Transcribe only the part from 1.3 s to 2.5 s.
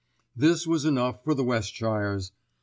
the Westshires.